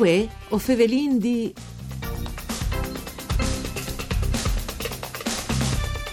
[0.00, 1.52] Uè, o Fevelin di...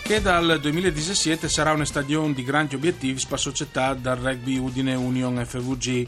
[0.03, 4.93] che dal 2017 sarà una stagione di grandi obiettivi per la società dal rugby Udine
[4.93, 6.05] Union FVG.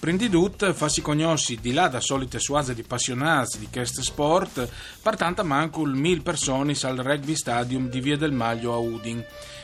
[0.00, 4.66] Prendidut farsi conosci di là da solite suase di appassionati di questo sport,
[5.02, 9.22] partanta manco il mil persone al rugby stadium di Via del Maglio a Udin.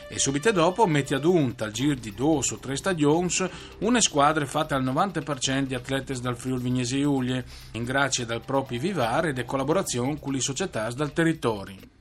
[0.08, 3.30] E subito dopo metti ad unta al giro di due o tre stagioni
[3.78, 8.78] una squadra fatta al 90% di atleti dal Friuli Vignese Giulie, in grazie dal proprio
[8.78, 11.95] vivare e de collaborazione con le società dal territorio.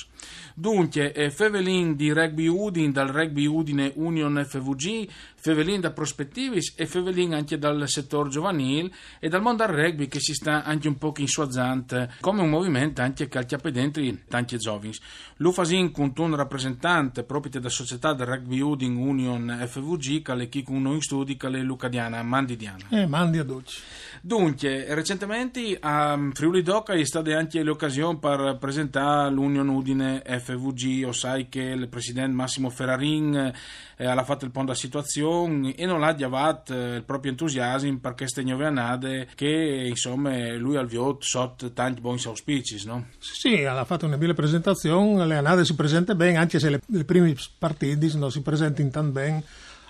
[0.53, 6.85] Dunque, eh, Fevelin di Rugby Udin dal Rugby Udine Union FVG, Fevelin da Prospettivis e
[6.85, 10.97] Fevelin anche dal settore giovanile e dal mondo del rugby che si sta anche un
[10.97, 14.93] po' in suazzante come un movimento anche che ha dentro tanti giovani.
[15.37, 20.81] L'Ufasin un rappresentante proprio della società del Rugby Udin Union FVG che è chi con
[20.81, 22.85] noi studi che è Lucadiana, Mandidiana.
[22.89, 23.81] Eh, mandi a dolci.
[24.21, 31.11] Dunque, recentemente a Friuli Doca è stata anche l'occasione per presentare l'Union Udine FVG, o
[31.11, 33.53] sai che il presidente Massimo Ferrarin
[33.97, 37.99] eh, ha fatto il ponte della situazione e non ha diavato eh, il proprio entusiasmo
[37.99, 43.07] per queste nuove annate che insomma lui ha visto sotto tanti buoni auspici, no?
[43.19, 47.03] Sì, ha fatto una bella presentazione, le annate si presentano bene, anche se le, le
[47.03, 49.43] prime partite non si presentano tanto bene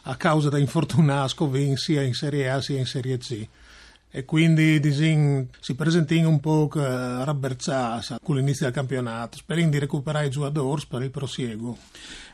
[0.03, 3.47] a causa da infortunati sia in Serie A sia in Serie C
[4.15, 10.27] e quindi disin, si presentino un po' rabberzata con l'inizio del campionato, sperando di recuperare
[10.27, 11.77] i giocatori per il prosieguo.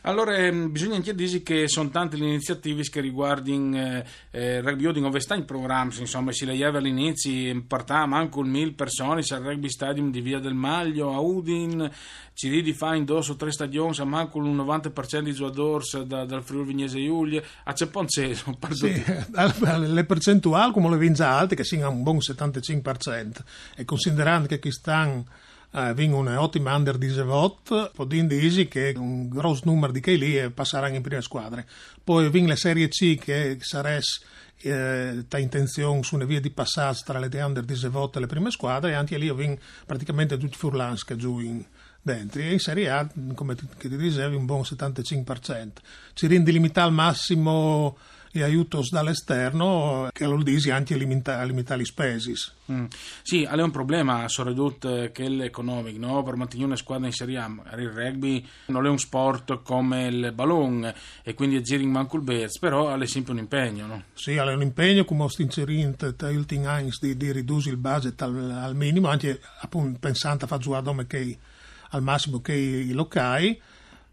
[0.04, 4.86] Allora, ehm, bisogna anche dire che sono tante le iniziative che riguardano eh, eh, rugby
[4.86, 9.42] Udin, dove sta in programma, insomma, si leggeva all'inizio, partiamo anche con mille persone al
[9.42, 11.90] rugby stadium di Via del Maglio a Udin,
[12.34, 16.44] ci ridi fa in o tre stadioni, a manco il 90% di giocatori da, dal
[16.44, 18.58] Friuli Vignese Giulia, a Cepponceso.
[18.72, 18.90] Sì,
[19.78, 23.36] le percentuali come le vince alte, che siano un buon 75%,
[23.76, 25.26] e considerando che qui stanno
[25.74, 30.50] eh, vengono ottima under di Zevot, podin disi che un grosso numero di che lì
[30.52, 31.64] passeranno in prima squadra.
[32.04, 34.04] Poi vengono le Serie C che sarebbe
[34.62, 38.52] eh, intenzione su una via di passaggio tra le under di Zevot e le prime
[38.52, 41.40] squadre e anche lì vengono praticamente tutti furlans che giù
[42.02, 45.70] dentro e in Serie A, come ti, ti dicevi, un buon 75%.
[46.14, 47.98] Ci rende limitato al massimo
[48.34, 52.34] e aiutos dall'esterno che lo disi anche limitare limita le spese.
[52.72, 52.86] Mm.
[53.22, 56.24] Sì, è un problema soprattutto che l'economico, no?
[56.24, 57.52] per mantenere una squadra in Serie A.
[57.78, 60.94] Il rugby non è un sport come il ballon
[61.24, 63.86] e quindi è giri in manco il Bears, però è sempre un impegno.
[63.88, 64.04] No?
[64.14, 68.52] Sì, è un impegno come inserendo negli ultimi anni di, di ridurre il budget al,
[68.52, 71.38] al minimo, anche appunto pensando a fare giocare che
[71.94, 73.60] al massimo che i locali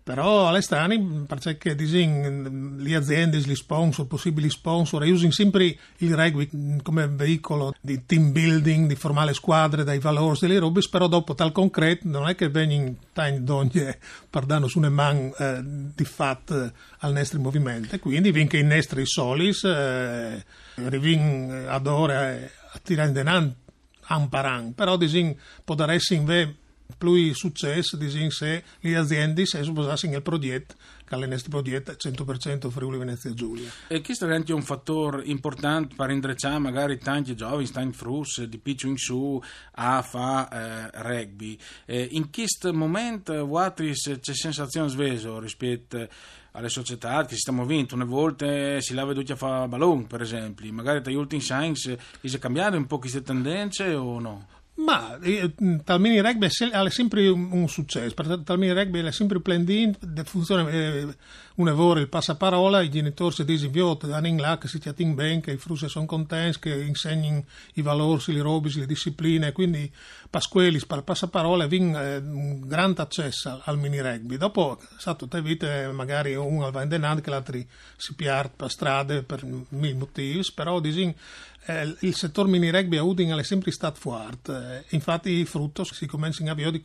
[0.08, 7.06] però all'esterno perché disin, le aziende, gli sponsor, possibili sponsor usano sempre il rugby come
[7.08, 12.08] veicolo di team building, di formare squadre, dai valori delle robe, però dopo tal concreto
[12.08, 13.98] non è che vengono tanti donne
[14.30, 15.60] per dare una man eh,
[15.94, 20.42] di fatto al nostro movimento, quindi vinche i nostri solis, eh,
[20.76, 23.54] rivin ad ora a tirare denaro
[24.08, 26.56] un paran, però disin, può dare invece
[26.96, 30.74] più successo disin se le aziende si sposassero nel progetto
[31.08, 33.70] che è il progetto 100% Friuli Venezia Giulia.
[33.88, 38.58] E questo è anche un fattore importante per indrecciare magari tanti giovani, tanti frus di
[38.58, 41.58] piccio in su a fare eh, rugby.
[41.86, 46.06] Eh, in questo momento Watris c'è sensazione sveso rispetto
[46.52, 50.20] alle società che si stanno muovendo, una volta si lava veduti a fare ballon per
[50.20, 54.46] esempio, magari dagli ultimi science si cambiare un po' queste tendenze o no?
[54.78, 59.96] Ma eh, Talmini Rugby è sempre un, un successo, perché Talmini Rugby è sempre plendin,
[60.22, 61.16] funziona eh,
[61.56, 65.50] una volta il passaparola, i genitori si dicono in là che si tiene bene, che
[65.50, 67.44] i frutti sono contenti, che insegnano
[67.74, 69.90] i valori, le robe, le discipline, quindi
[70.30, 74.36] Pasquelis per passaparola viene eh, un grande accesso al, al mini rugby.
[74.36, 77.58] Dopo, stato te vite, magari uno va in denaro, che l'altro
[77.96, 81.12] si piarda per strade per mille motivi, però disin,
[81.66, 86.06] eh, il settore mini rugby a Udine è sempre stato forte Eh, infatti frutto si
[86.06, 86.80] comincia a vedere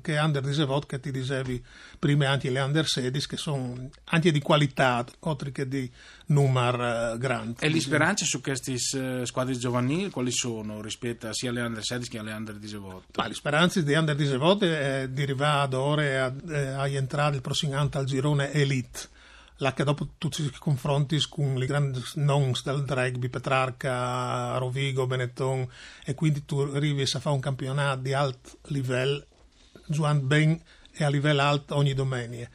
[0.00, 1.62] che under 18 che ti dicevi
[1.98, 5.90] prima anche le under 16 che sono anche di qualità oltre che di
[6.26, 7.60] numero uh, grande.
[7.60, 12.10] E le speranze su queste uh, squadre giovanili quali sono rispetto sia alle under 16
[12.10, 13.04] che alle under 18?
[13.16, 17.36] Ma le speranze di under 18 è di arrivare ad ore a, eh, a entrare
[17.36, 19.14] il prossimo anno al girone Elite
[19.58, 25.66] là che dopo tu ti confronti con i grandi nomi del rugby, Petrarca, Rovigo, Benetton
[26.04, 29.24] e quindi tu arrivi a fare un campionato di alto livello,
[29.86, 30.60] giocando ben
[30.92, 32.48] e a livello alto ogni domenica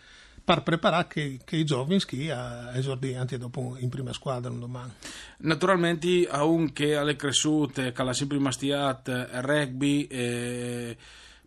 [0.44, 4.60] per preparare che, che, i giovani ski a esordire anche dopo in prima squadra un
[4.60, 4.92] domani.
[5.38, 10.98] Naturalmente, anche alle cresciute, che la sempre mastiata, rugby, eh,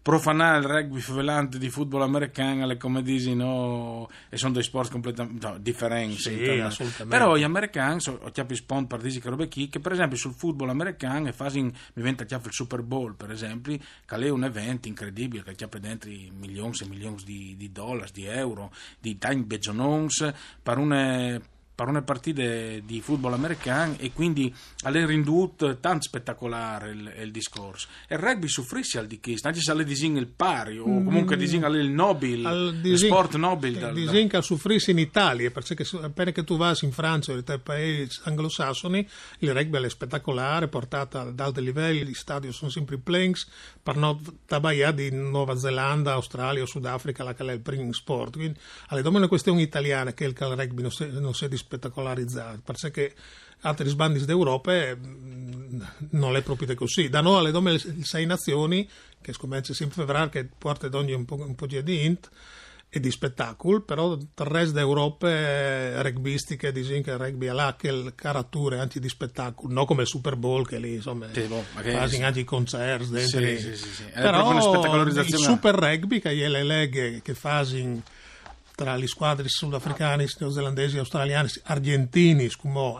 [0.04, 4.90] profanare il rugby favelante di football americano le come dici no e sono due sport
[4.90, 7.06] completamente no, differenti sì, assolutamente.
[7.06, 10.34] però gli americani so, chiappi spont per dire che robe chi che per esempio sul
[10.34, 15.42] football americano mi diventa chiappi il Super Bowl per esempio che è un evento incredibile
[15.42, 20.30] che chiappi dentro milioni e milioni di, di dollari di euro di time begionons
[20.62, 21.40] per una
[21.74, 27.88] per una partita di football americano e quindi alle rindut tanto spettacolare il, il, discorso.
[28.06, 31.36] E il rugby soffrisce al di questo, anche se alle disin il pari o comunque
[31.36, 33.92] disin il nobile, il sport nobile.
[33.92, 38.20] Disin che soffrisce in Italia, perché appena che tu vai in Francia o nei paesi
[38.24, 43.48] anglosassoni, il rugby è spettacolare, portato ad alti livelli, gli stadi sono sempre planks,
[43.82, 48.36] per non tabaia di Nuova Zelanda, Australia o Sudafrica, la che è il primo sport.
[48.36, 53.14] Quindi, alle domande una questione italiana che il rugby non si, non si spettacolarizzare, perché
[53.60, 55.80] altri sbandi d'Europa mm,
[56.10, 57.08] non è proprio così.
[57.08, 58.88] Da noi alle dome sei nazioni,
[59.20, 62.30] che scommesse sempre febbraio, che porta ad ogni un po', un po di int
[62.88, 68.12] e di spettacolo, però il resto d'Europa è rugbyistiche, dicono che il rugby ha che
[68.14, 72.22] carattere anche di spettacolo, non come il Super Bowl che lì insomma sì, boh, quasi
[72.22, 73.40] anche i concerti dentro.
[73.40, 74.04] Sì, sì, sì, sì.
[74.14, 74.62] Però il
[75.38, 78.02] Super Rugby che è le leghe che fanno
[78.74, 82.50] tra le squadre sudafricane, neozelandesi, australiani, argentini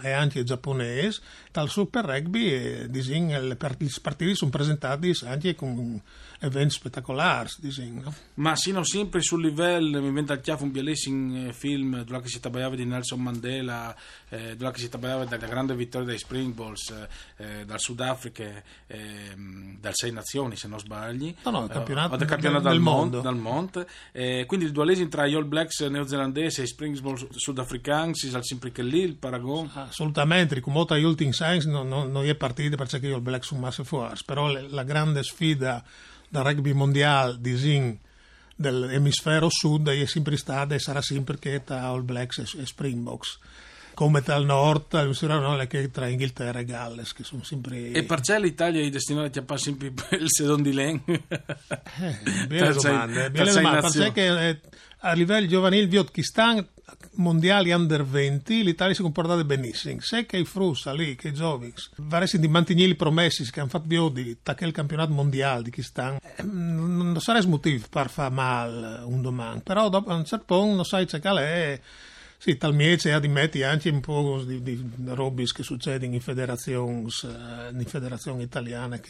[0.02, 1.20] e anche giapponesi,
[1.54, 6.02] dal Super Rugby eh, le partite sono presentati anche con
[6.40, 7.48] eventi spettacolari.
[8.02, 8.12] No?
[8.34, 12.74] Ma sino sempre sul livello, mi viene al un bellissimo eh, film dove si parlava
[12.74, 13.94] di Nelson Mandela,
[14.30, 17.06] eh, dove si parlava della grande vittoria dei Springballs
[17.36, 18.44] eh, dal Sudafrica,
[18.88, 19.34] eh,
[19.78, 23.20] dal Sei Nazioni se non sbagli, no, no, il campionato, eh, del campionato del, mondo.
[23.20, 23.86] Dal mondo.
[24.10, 28.42] Eh, quindi il dualesimo tra gli All Blacks neozelandesi e i Springballs sudafricani, si sa
[28.42, 29.70] sempre che lì il paragone.
[29.74, 33.60] Assolutamente, come gli ultimi Science non, non, non è partita perché io il Black sono
[33.60, 35.84] masse fuori, però le, la grande sfida
[36.28, 37.98] del rugby mondiale di Zin
[38.56, 43.38] dell'emisfero sud è sempre stata e sarà sempre che tra All Blacks e, e Springboks
[43.94, 47.92] come dal nord, non che tra Inghilterra e Galles, che sono sempre...
[47.92, 51.02] E perché l'Italia è destinata a chiappare sempre il sedon di Len?
[51.06, 54.60] eh, belle domande, belle domande, perché eh,
[54.98, 56.66] a livello giovanile di Otkistan
[57.14, 60.00] mondiali under 20 l'Italia si è comportata benissimo.
[60.00, 63.86] Se che i Frussa lì che i Jovics varessero di i promessi che hanno fatto
[64.08, 69.22] di tacche il campionato mondiale di Kistan eh, non sarebbe motivo per fare male un
[69.22, 69.60] domani.
[69.62, 71.80] Però dopo a un certo punto non sai c'è che è
[72.44, 77.86] sì, talmente admetti anche un po' di, di robe che succedono in federazioni, eh, in
[77.86, 79.08] federazioni italiane che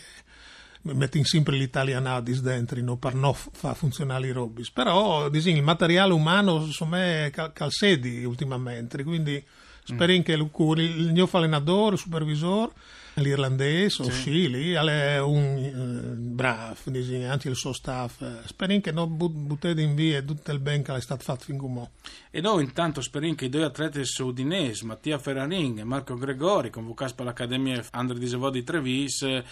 [0.83, 6.13] mettono sempre l'italianadis dentro no, per non far funzionare i robis però disin, il materiale
[6.13, 9.45] umano insomma calsedi ultimamente quindi
[9.83, 10.21] spero mm.
[10.21, 12.71] che il, il mio allenatore, il supervisore
[13.15, 16.75] l'irlandese o sì, lì è un eh, bravo,
[17.29, 18.23] anche il suo staff.
[18.47, 21.91] Speriamo che non buttete in via tutto il bene che è stato fatto fin come
[22.31, 27.15] E noi intanto speriamo che i due atleti sudinesi, Mattia Ferrarin e Marco Gregori, convocati
[27.15, 29.43] per l'Accademia Andre di Sevò di Trevis, eh,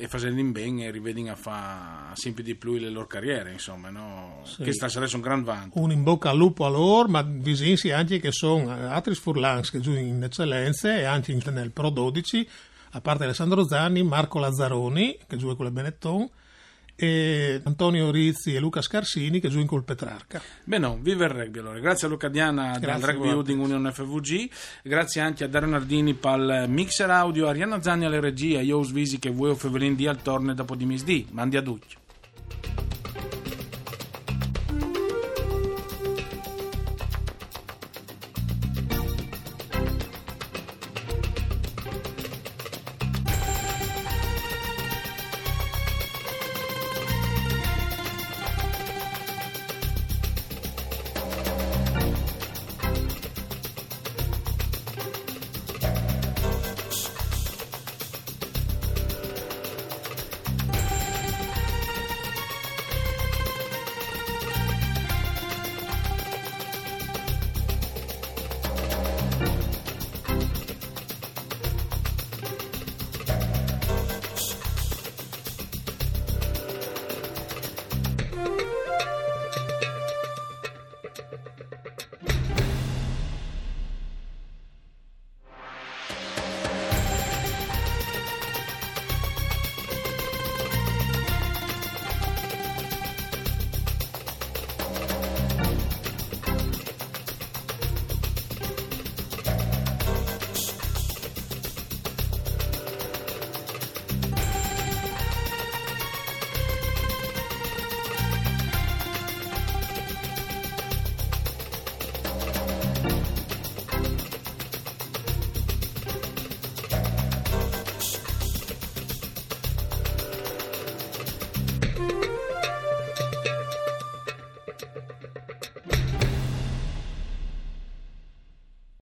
[0.00, 3.90] e facendo in bene e rivedino a fare sempre di più le loro carriere, insomma,
[3.90, 4.42] no?
[4.44, 4.62] sì.
[4.62, 5.78] che sarebbe un gran vanto.
[5.78, 9.80] Un in bocca al lupo a loro, ma visinsi anche che sono altri furlans che
[9.80, 12.48] giocano in eccellenza e anche nel Pro 12 amici,
[12.92, 16.28] a parte Alessandro Zanni, Marco Lazzaroni, che gioca con le Benetton,
[16.94, 20.40] e Antonio Rizzi e Luca Scarsini che giocano col Petrarca.
[20.64, 21.78] Bene, viva il rugby allora.
[21.78, 24.50] Grazie a Luca Diana del Rugby Holding Union FVG,
[24.82, 29.30] grazie anche a Dario Nardini il mixer audio, Arianna Zanni alle regie, io Visi che
[29.30, 31.26] voi o Fevelin di al torne dopo di misdì.
[31.30, 32.01] Mandi a duccio.